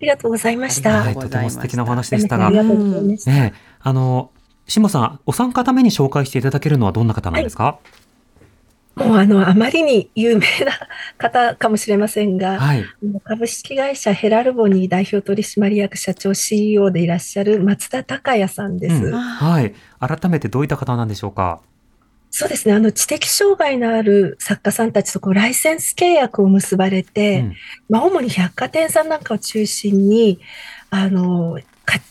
[0.00, 1.02] りがとうございました。
[1.02, 3.30] はい、とても素敵なお話でしたがあり、がとうございました。
[3.30, 4.30] ねえ、あの、
[4.66, 7.78] 辛坊さん、お三方目に紹介していただけるのはどんな方なんですか？
[8.96, 10.72] もうあの、あまりに有名な
[11.18, 12.84] 方かもしれませんが、はい。
[13.24, 18.94] 株式会社ヘラルボニー代表取締役社長 CEO でいらっしゃる松田孝也さんです。
[18.94, 19.74] うんはい。
[20.00, 21.60] 改めてどういった方なんでしょうか？
[22.30, 22.74] そうですね。
[22.74, 27.54] あの、知的障害のある作家さんたちとこうライセンス契約を結ばれて、うん
[27.90, 30.40] まあ、主に百貨店さんなんかを中心に、
[30.90, 31.62] あの、か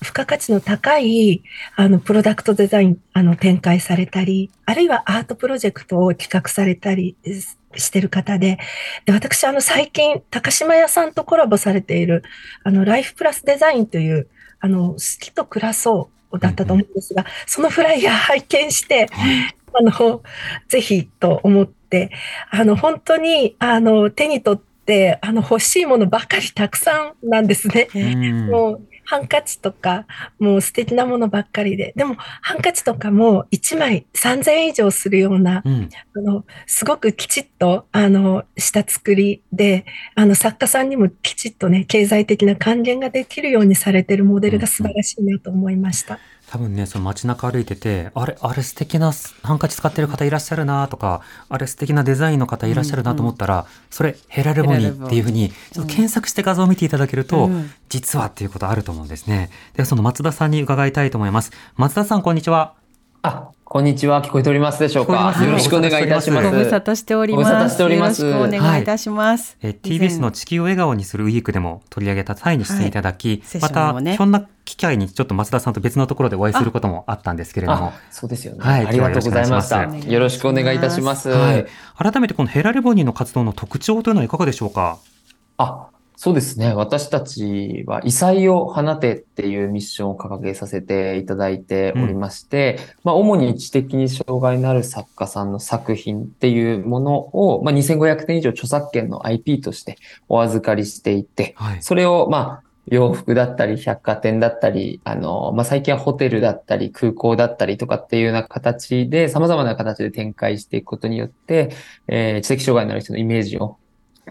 [0.02, 1.44] 付加価値の高い、
[1.76, 8.58] あの、プロダクトデザイン、あの、展開されたり、あるいはアートプロジェクトを企画されたりししてる方で、
[9.06, 12.24] で、私、あの、最近、高島屋さんとコラボされている、
[12.64, 14.28] あの、ライフプラスデザインという、
[14.60, 19.08] あの、好きと暮らそうだったと思うんですが、そのフライヤー拝見して、
[19.74, 20.24] あの、
[20.68, 22.12] ぜひと思って、
[22.50, 27.90] あの、本当に、あの、手に取って、あの、欲しいものばかりたくさんなんですね。
[27.94, 28.50] うん。
[28.50, 30.06] もう、ハンカチとか、
[30.40, 31.94] もう素敵なものばっかりで。
[31.96, 35.90] でも、ハンカチとかも1枚3000円以上するような、うん。
[36.16, 46.20] あの、すごくきちっと、あの、した作りで、あの、作家さんにもきちっとね、経済的な還元ができるようにされてるモデルが素晴らしいなと思いました。
[46.52, 49.12] 多分ね、その街中歩いてて、あれ、あれ素敵な
[49.44, 59.50] ハンカチ使ってる方いらっしゃるなとか、あれ素敵なデザインの方いらっしゃるなと思ったら、それヘラルボニーっていうふうに、ちょっと検索して画像を見ていただけると、うん実はっていうことあると思うんですね。
[59.76, 61.52] ではその松田さんに伺いたいと思います。
[61.78, 62.85] 松田さん、こんにちは。
[63.26, 64.22] あ、こんにちは。
[64.22, 65.34] 聞こえておりますでしょうか？
[65.44, 66.48] よろしくお願いいたします。
[66.52, 67.44] ご無沙汰しております。
[67.44, 69.58] ご無沙汰しておりますよろしくお願いいたします。
[69.64, 78.60] えー TBS の地球を笑顔にするウィークでも取り上げた際に出演いただき、セッまた、ションもねひょんな機会にちょっと松田さんと別のところでお会いすることもあったんですけれどもあ、、そうですよね。
[78.60, 79.84] はいありがとうございました。
[79.86, 81.30] よろしくお願いいたします。
[81.30, 81.66] はい。
[81.98, 85.00] 改めてこのヘラルボニーの活動の特徴というのはいかがでしょうか？
[85.58, 86.74] あ、そうですね。
[86.74, 99.98] 私たちは異彩を放てっていうミッションを掲げさせていただいておりまして、まあ主に知的に障害のある作家さんの作品っていうものを、まあ2500点以上著作権の IP として
[100.30, 101.84] お預かりしていて、はい。
[101.84, 111.72] それを、まあ、洋服だったり、百貨店だったり、あの、まあ、最近はホテルだったり、空港だったりとかっていうような形で、様々な形で展開していくことによって、
[112.08, 113.78] えー知的障害のある人のイメージを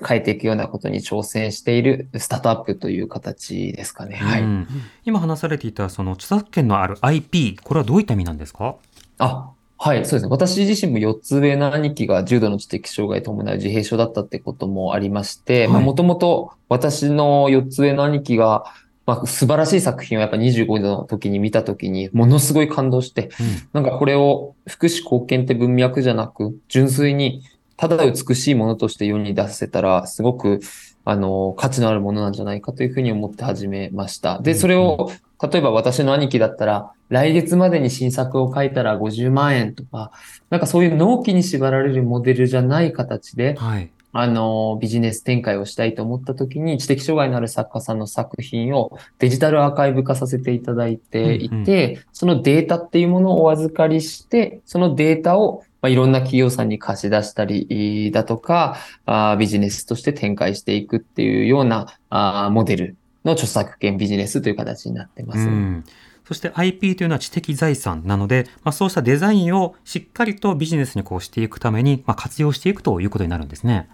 [0.06, 4.16] 変えていくようなことに挑戦しているスタートアップという形ですかね。
[4.16, 4.42] はい。
[4.42, 4.68] うん
[5.04, 8.76] 今話されていたその著作権のある IP、これはどういった意味なんですか？
[9.18, 10.28] あ、はい、そうですね。
[10.30, 18.64] 私自身も4つ上の兄貴が重度の知的障害を伴う自閉症だったってこともありまして、もともと私の4つ上の兄貴が、
[19.06, 23.28] まあ、素晴らしい作品をやっぱ25の時に見た時に、ものすごい感動して、
[23.74, 27.42] なんかこれを福祉貢献って文脈じゃなく、純粋に
[27.76, 30.60] ただ美しいものとして世に出せたら、すごく、
[31.04, 34.38] あの、価値のあるものなんじゃないかというふうに思って始めました。
[34.40, 35.10] で、それを、
[35.42, 40.12] 例えば私の兄貴だったら、来月までに新作を書いたら50万円とか、
[40.50, 43.90] なんかそういう納期に縛られるモデルじゃない形で、はい。
[44.16, 65.40] あの、ビジネス展開をしたいと思った時に、知的障害のある作家さんの作品をデジタルアーカイブ化させていただいていて、そのデータっていうものをお預かりして、そのデータをまあ、いろんな企業さんに貸し出したりだとか、あービジネスとして展開していくっていうようなあーモデルの著作権ビジネスという形になってます。
[65.40, 65.84] うん
[66.26, 73.90] そして IP というのは知的財産なので、まあ、そうしたデザインをしっかりとビジネスにこうしていくために、まあ、活用していくということになるんですね。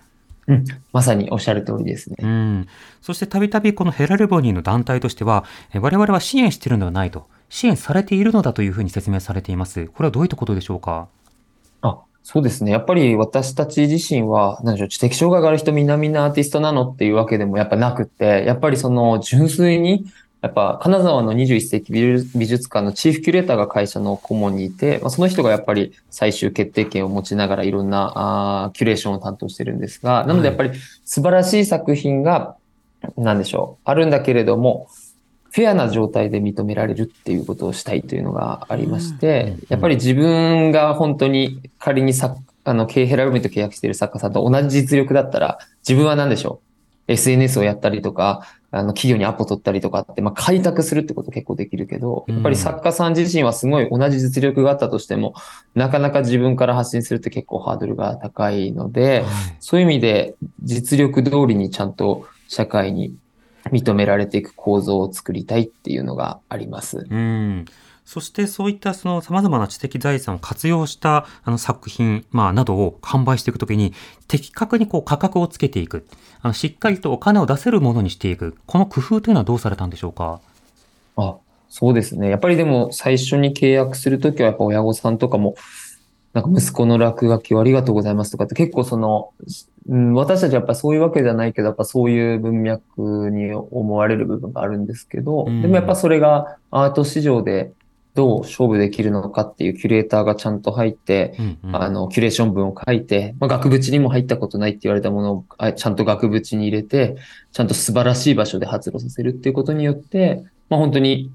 [0.47, 2.19] うん、まさにおっしゃる通りですね。
[2.21, 2.69] うん。
[3.03, 9.87] そしてたびたびこのヘラルボニーの団体としては、え我々は支援しているのではないと、支援されているのだというふうに説明されています。
[9.89, 11.09] これはどういったことでしょうか？
[11.83, 12.73] あ、そうですね。
[12.73, 20.07] やっぱり私たち自身は、なんでしょう、知的障害がある人みんなみんなアーティストなのっていうわけでもやっぱなくて、やっぱりその純粋に、
[20.43, 28.13] やっぱ金沢の21世紀美術館のチーフキュレーターが会社の顧問にいて、まあ、その人がやっぱり最終決定権を持ちながらいろんな
[28.65, 30.71] あキュレーションを担当してるんですが、なのでやっぱり
[31.05, 32.57] 素晴らしい作品が、
[33.19, 34.89] なんでしょう、あるんだけれども、
[35.53, 39.67] フェアな状態で認められるっていうことをしたいというのがありまして、うん。
[39.69, 46.61] やっぱり自分が本当に仮に作あの、K ヘラルメンと契約している作家さんと同じ実力だったら、自分は何でしょ
[47.09, 55.35] う ?SNS をやったりとか、あの、企業にアポ取ったりとかって、まあ、開拓するってこと結構できるけど、やっぱり作家さん自身はすごい同じ実力があったとしても、
[55.75, 59.25] なかなか自分から発信するって結構ハードルが高いので、
[59.59, 63.15] そういう意味で実力通りにちゃんと社会に
[63.73, 67.07] 認められていく構造を作りたいっていうのがあります。
[67.09, 67.65] うん。
[68.05, 73.93] そしてそういったその様々な知的財産を活用したあの作品、まあ、などを販売していくときに、
[74.27, 76.07] 的確にこう価格をつけていく。
[76.43, 78.57] あの、しっかりとお金を出せるものにしていく。
[78.67, 80.41] この工夫というのはどうされたんでしょうか？
[81.17, 81.37] あ、
[81.69, 82.31] そうですね。
[82.31, 85.55] やっぱりでも最初に契約するときはやっぱ親御さんとかも、
[86.33, 89.33] なんか息子の落書きをありがとうございますとかって結構その、
[89.89, 95.63] うん、私たちはやっぱそういうわけじゃないけど、やっぱそういう文脈に思われる部分があるんですけど、うん。
[95.63, 97.73] でもやっぱそれがアート市場で
[98.15, 101.77] どう勝負できるのかっていうキュレーターがちゃんと入って、うんうん。
[101.77, 107.17] あの、キュレーション文を書いて、まあ、額縁にも入ったことないって言われたものをあちゃんと額縁に入れて、
[107.53, 111.33] ちゃんと素晴らしい場所で発露させるっていうことによって、まあ、本当に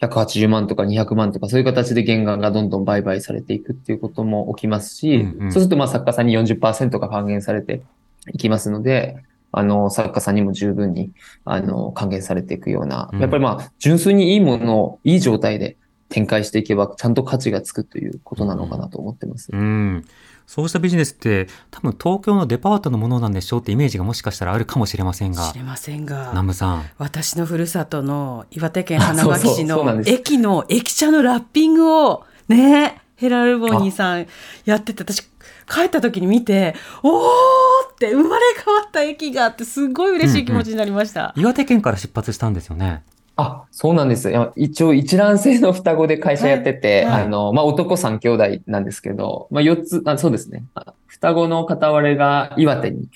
[0.00, 7.82] 180万とか200万とかそういう形で原画がどんどん売買されていくっていうことも起きますし、うんうんそうするとまあ作家さんに40%が還元されて
[8.32, 11.12] いきますので、あの、作家さんにも十分に、
[11.44, 15.76] あの、還元されていくような、うんやっぱりまあ、純粋にいいものをいい状態で
[16.08, 19.50] 展開していけば、ちゃんと価値がつくということなのかなと思ってます。
[19.52, 20.04] うん。
[20.46, 26.90] そうしたビジネスって多分東京のデパートのものなんでしょうってイメージがもしかしたらあるかもしれませんが知、れませんが南部さん。
[26.98, 34.26] 私のふるさとの岩手県花巻市の 駅の駅舎のラッピングをねヘラルボニーさん
[34.64, 35.22] やってて私
[35.66, 37.22] 帰った時に見ておー
[37.92, 41.32] って生まれ変わった駅があってすごい嬉しい気持ちになりました。
[41.36, 43.02] 岩手県から出発したんですよね。
[43.36, 44.30] あ、そうなんです。
[44.30, 50.64] いや一応一卵性の双子で会社やってて、はいはいあの、まあ、男三兄弟なんですけど、まあ、四つ、あ、そうですね。
[50.74, 53.08] あ双子の片割れが岩手に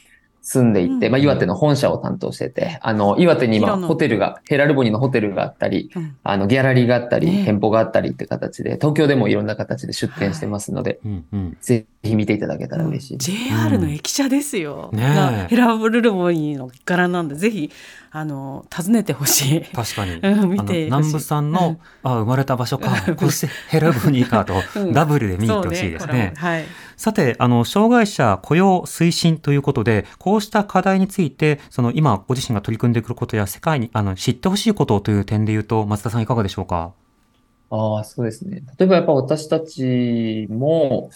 [0.48, 11.56] 住んでいて、うんまあ、岩手の本社を担当してて、あの、岩手に今ホテルが、ヘラルボニーのホテルがあったり、うんあの、ギャラリーがあったり、ね店舗があったりって形で、東京でもいろんな形で出店してますので、うんうん。
[11.60, 13.30] ぜひ見ていただけたら嬉しいです。
[13.30, 14.88] JR の駅舎ですよ。
[14.92, 17.70] ねヘラブルルボニーの柄なんで、ぜひ、
[18.10, 19.60] あの、訪ねてほしい。
[19.62, 20.14] 確かに。
[20.22, 26.32] うん見てほしいあの南部さんの、あ、生まれた場所か、 こしてヘラブニーかとうんダブルで見に行ってほしいですねね。
[26.36, 26.64] ははい。
[26.96, 36.92] さて、あの、障害者雇用推進ということで、こうした課題について、その今ご自身が取り組んでくることや世界にあの知ってほしいことという点で言うと、松田さんいかがでしょうか？
[37.70, 38.62] ああ、そうですね。
[38.78, 41.10] 例えばやっぱ私たちも、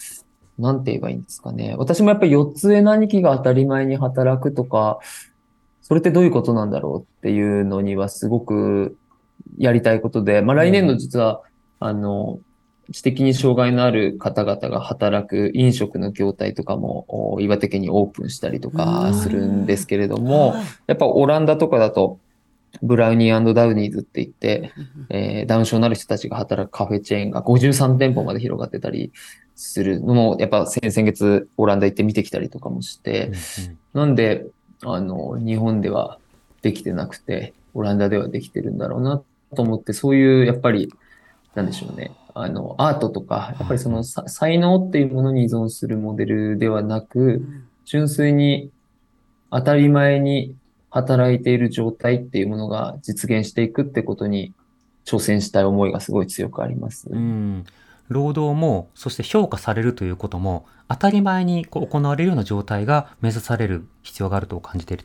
[0.58, 1.74] なんて言えばいいんですかね。
[1.78, 4.98] 私もやっぱり4つ上の兄貴が当たり前に働くとか、
[5.82, 8.96] それってどういうことなんだろうっていうのにはすごく
[9.58, 11.42] やりたいことで、まあ来年度実は、
[11.80, 12.40] あの、
[12.92, 20.64] 知的に障害のある方々が働く飲食の業態とかもお岩手県にオープンしたりとかするんですけれども、はい。
[20.88, 22.18] やっぱオランダとかだと、
[22.82, 24.72] ブラウニーダウニーズって言って、
[25.10, 29.12] えーダウン症のある人たちが働くカフェチェーンが53店舗まで広がってたり
[29.54, 33.32] するのも、やっぱ先先月オランダ行って見てきたりとかもして、
[33.92, 34.46] なんで、
[34.84, 36.18] あの、日本では
[36.62, 39.22] できてなくて、オランダではできてるんだろうな
[39.54, 40.92] と思って、そういう、やっぱり、
[41.54, 42.12] なんでしょうね。
[42.34, 47.42] あの、アートとか、やっぱりそのさ才能っていうものに依存するモデルではなく、
[47.84, 48.70] 純粋に
[49.50, 50.54] 当たり前に
[50.90, 54.52] 働いている状態っていうものが実現していくってことに
[55.04, 57.08] 挑戦したい思いがすごい強くあります。
[57.10, 57.64] うん。
[58.08, 65.04] 労働も、そして評価されるということも、当たり前にこう行われるような状態が目指される必要があると感じている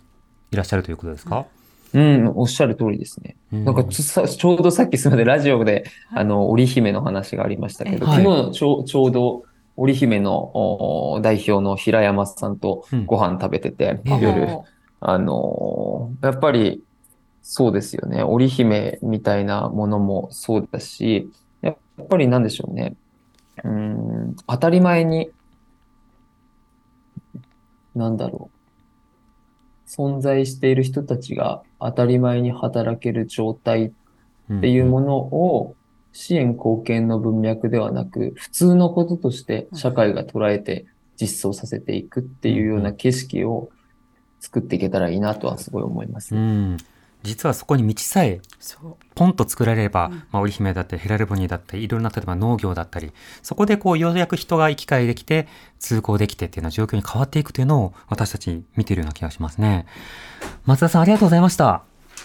[0.52, 1.46] いらっしゃるということですか、
[1.94, 3.36] うん、おっしゃる通りですね。
[3.54, 3.66] うん。
[3.66, 8.24] なんかちょうどさっきすみません、ラジオで、あの、織姫の話がありましたけど、はい。
[8.24, 9.44] 昨日ちょうちょうど
[9.76, 10.52] 織姫の
[11.14, 13.06] お代表の平山さんとうん。
[13.06, 14.60] ご飯食べてて、うん夜、
[15.00, 16.82] あのーやっぱり
[17.44, 18.24] そうですよね。
[18.24, 21.30] 織姫みたいなものもそうだし、
[21.68, 22.96] やっぱりなんでしょうね。
[23.64, 25.32] うーん、当たり前に、
[27.96, 28.58] なんだろう。
[29.90, 33.92] 存在している人たちが当たり前に働ける状態っ
[34.62, 35.76] ていうものを
[36.12, 40.86] 支援貢献の文脈ではなく、普通のこととして社会が捉えて
[41.20, 43.70] 実装させていくっていうような景色を
[44.40, 46.38] 作っていけたらいいなとはすごい思いますう。
[46.38, 46.78] ん。
[47.24, 48.42] 実はそこに道さえ。
[49.16, 53.12] ポンと作られれば、うんまあ、織姫だったりヘラルボニーだったりいろんな例えば農業だったり
[53.42, 55.48] そこでこうようやく人が行き来できて
[55.80, 59.88] 通行できてっていうような状況に変わっていくというのを私たち見ているような気がしますね
[60.66, 61.84] 松田さんありがとうございました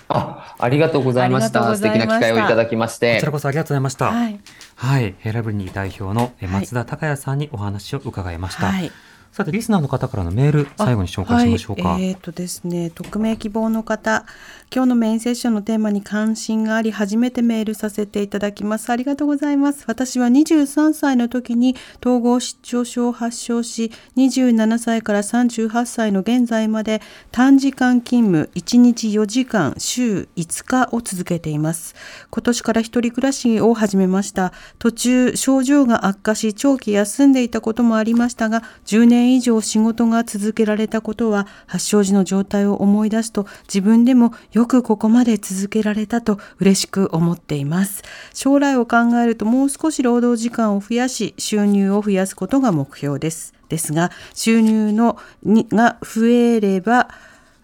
[0.08, 1.74] あ、ありがとうございました。
[1.76, 3.32] 素敵な機会をいただきましこてちら。
[3.32, 4.40] こそありがとうございましたはい。
[4.76, 8.92] はい、ヘラルボニー代表の松田孝也さんにお話を伺いました、はい。
[9.32, 14.26] さてリスナーの方からのメール最後に紹介しましょうか、はい、えっ、とですね、匿名希望の方、
[14.74, 18.88] 今日のメインセッションのテーマに関心があり、初めてメールさせていただきます。
[18.88, 19.84] ありがとうございます。
[19.86, 27.02] 私は23歳の時に統合失調症を発症し、27歳から38歳の現在まで
[27.32, 31.94] 短時間勤務1日4時間週5日を続けています。
[32.30, 34.54] 今年から一人暮らしを始めました。
[34.78, 48.04] 途中症状が悪化し長期休んでいたこともありましたが、10年以上仕事が続けられたことは発症時の状態を思い出すと自分でもよよくここまで続けられたと嬉しく思っています。
[48.32, 53.54] 将来を考えるともう少し労働時間を増やし収入を増やすことが目標です。
[53.68, 57.08] ですが収入のにが増えれば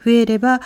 [0.04, 0.60] 増えれば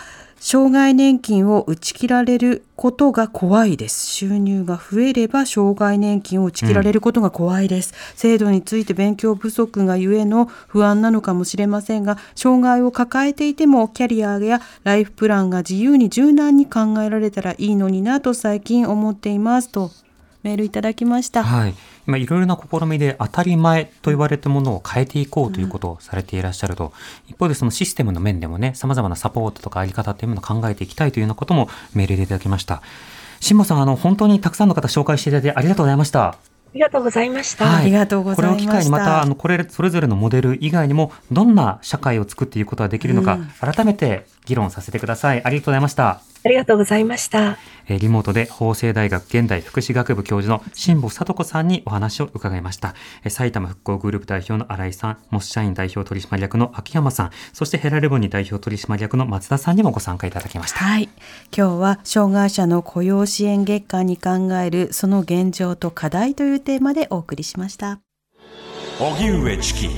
[0.45, 4.07] 障害年金を打ち切られることが怖いです。
[4.07, 7.93] 収入が増えれば障害年金を打ち切られることが怖いです。
[8.17, 19.91] 制度について勉強不足がゆえの不安なのかもしれませんが、障害を抱えていてもキャリアやライフプランが自由に柔軟に考えられたらいいのになと最近思っていますと
[20.43, 21.45] メールいただきました。
[21.45, 21.75] はい。
[22.07, 26.91] 今いろいろな試みで当たり前と言われたものを変えていこうということをされていらっしゃると、
[27.27, 32.81] 一方でそのシステムの面でもね、様々なサポートとかあり方っていうものを考えていきたいというようなこともメールでいただきました。
[33.39, 36.27] 辛坊さん、あの、本当にたくさんの方紹介していただいてありがとうございました。
[36.29, 36.37] あ
[36.73, 37.65] りがとうございました。
[37.65, 38.71] はいありがとうございました。
[38.71, 45.43] これを機会にまた、あの、これ、それぞれのモデル以外にも、どんな社会を作っていくことができるのか、うん改めて議論させてください。
[45.43, 46.32] ありがとうございました。
[46.45, 47.57] ありがとうございました。
[47.87, 52.95] えーリモートで法政大学現代福祉学部教授の辛坊聡子さんにお話を伺いました。
[53.23, 60.79] えー埼玉復興グループ代表の新井さん、モス社員代表取締役の秋山さん、そしてヘラレボニー代表取締役の松田さんにもご参加いただきました。
[60.79, 61.09] はい。
[61.55, 67.99] 今日は障害者の雇用支援月間に考えるその現状と課題というテーマでお送りしました。
[68.99, 69.89] 荻上チキ